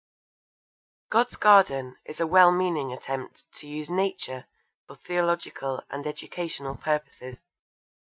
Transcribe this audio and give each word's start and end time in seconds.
God's 1.11 1.35
Garden 1.35 1.95
is 2.05 2.19
a 2.19 2.25
well 2.25 2.51
meaning 2.51 2.91
attempt 2.91 3.45
to 3.57 3.67
use 3.67 3.91
Nature 3.91 4.47
for 4.87 4.95
theological 4.95 5.83
and 5.91 6.07
educational 6.07 6.75
purposes. 6.75 7.43